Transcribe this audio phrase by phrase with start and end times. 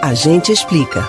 [0.00, 1.04] A gente explica.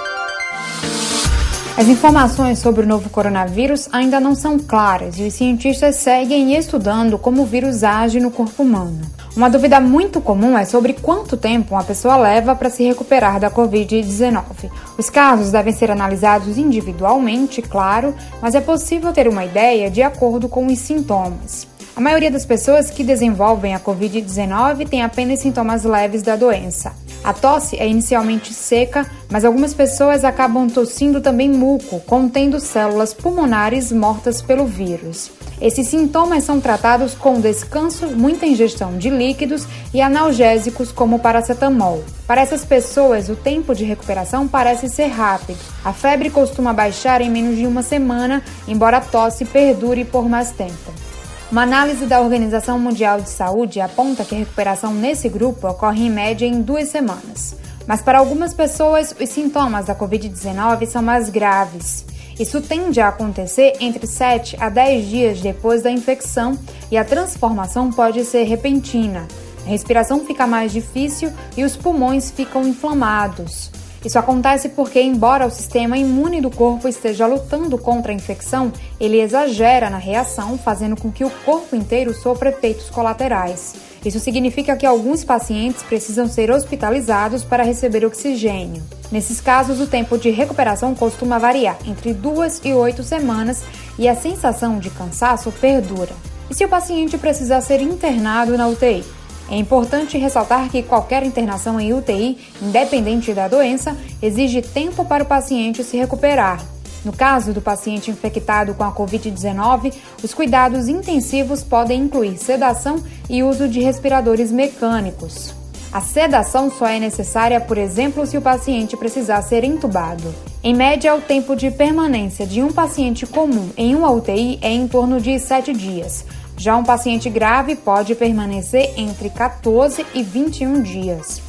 [1.78, 7.20] As informações sobre o novo coronavírus ainda não são claras e os cientistas seguem estudando
[7.20, 9.00] como o vírus age no corpo humano.
[9.36, 13.52] Uma dúvida muito comum é sobre quanto tempo uma pessoa leva para se recuperar da
[13.52, 14.72] Covid-19.
[14.98, 20.50] Os casos devem ser analisados individualmente, claro, mas é possível ter uma ideia de acordo
[20.50, 21.68] com os sintomas.
[21.96, 26.94] A maioria das pessoas que desenvolvem a Covid-19 tem apenas sintomas leves da doença.
[27.24, 33.92] A tosse é inicialmente seca, mas algumas pessoas acabam tossindo também muco, contendo células pulmonares
[33.92, 35.30] mortas pelo vírus.
[35.62, 42.02] Esses sintomas são tratados com descanso, muita ingestão de líquidos e analgésicos como paracetamol.
[42.26, 45.60] Para essas pessoas, o tempo de recuperação parece ser rápido.
[45.84, 50.52] A febre costuma baixar em menos de uma semana, embora a tosse perdure por mais
[50.52, 51.09] tempo.
[51.52, 56.10] Uma análise da Organização Mundial de Saúde aponta que a recuperação nesse grupo ocorre em
[56.10, 57.56] média em duas semanas.
[57.88, 62.06] Mas para algumas pessoas, os sintomas da Covid-19 são mais graves.
[62.40, 66.56] Isso tende a acontecer entre 7 a 10 dias depois da infecção
[66.92, 69.28] e a transformação pode ser repentina.
[69.66, 73.72] A respiração fica mais difícil e os pulmões ficam inflamados.
[74.04, 79.20] Isso acontece porque, embora o sistema imune do corpo esteja lutando contra a infecção, ele
[79.20, 83.76] exagera na reação, fazendo com que o corpo inteiro sofra efeitos colaterais.
[84.06, 88.82] Isso significa que alguns pacientes precisam ser hospitalizados para receber oxigênio.
[89.12, 93.64] Nesses casos, o tempo de recuperação costuma variar entre duas e oito semanas
[93.98, 96.14] e a sensação de cansaço perdura.
[96.50, 99.04] E se o paciente precisar ser internado na UTI?
[99.52, 105.28] É importante ressaltar que qualquer internação em UTI, independente da doença, exige tempo para o
[105.28, 106.64] paciente se recuperar.
[107.04, 113.42] No caso do paciente infectado com a Covid-19, os cuidados intensivos podem incluir sedação e
[113.42, 115.54] uso de respiradores mecânicos.
[115.92, 120.36] A sedação só é necessária, por exemplo, se o paciente precisar ser entubado.
[120.62, 124.88] Em média, o tempo de permanência de um paciente comum em uma UTI é em
[124.88, 126.26] torno de 7 dias.
[126.60, 131.42] Já um paciente grave pode permanecer entre 14 e 21 dias.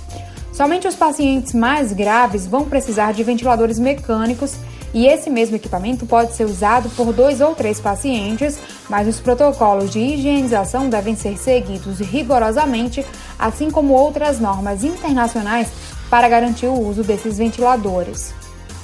[0.52, 4.54] Somente os pacientes mais graves vão precisar de ventiladores mecânicos
[4.94, 8.56] e esse mesmo equipamento pode ser usado por dois ou três pacientes,
[8.88, 13.04] mas os protocolos de higienização devem ser seguidos rigorosamente,
[13.36, 15.72] assim como outras normas internacionais
[16.08, 18.32] para garantir o uso desses ventiladores.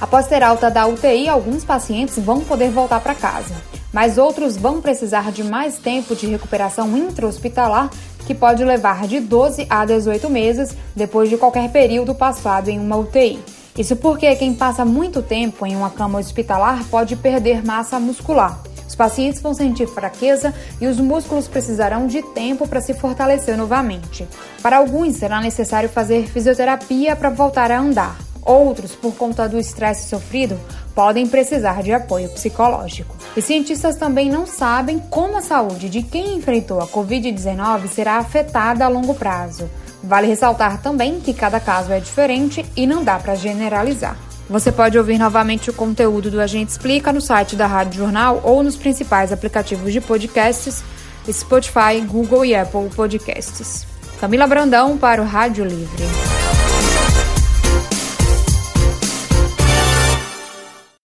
[0.00, 3.54] Após ter alta da UTI, alguns pacientes vão poder voltar para casa
[3.97, 7.89] mas outros vão precisar de mais tempo de recuperação intra-hospitalar,
[8.27, 12.99] que pode levar de 12 a 18 meses depois de qualquer período passado em uma
[12.99, 13.39] UTI.
[13.75, 18.61] Isso porque quem passa muito tempo em uma cama hospitalar pode perder massa muscular.
[18.87, 24.29] Os pacientes vão sentir fraqueza e os músculos precisarão de tempo para se fortalecer novamente.
[24.62, 28.25] Para alguns, será necessário fazer fisioterapia para voltar a andar.
[28.47, 30.57] Outros, por conta do estresse sofrido,
[30.95, 33.17] podem precisar de apoio psicológico.
[33.37, 38.85] Os cientistas também não sabem como a saúde de quem enfrentou a Covid-19 será afetada
[38.85, 39.69] a longo prazo.
[40.01, 44.17] Vale ressaltar também que cada caso é diferente e não dá para generalizar.
[44.49, 48.62] Você pode ouvir novamente o conteúdo do Agente Explica no site da Rádio Jornal ou
[48.62, 50.85] nos principais aplicativos de podcasts,
[51.29, 53.85] Spotify, Google e Apple Podcasts.
[54.21, 56.25] Camila Brandão para o Rádio Livre.